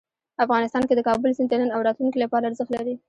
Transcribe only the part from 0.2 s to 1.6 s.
افغانستان کې د کابل سیند د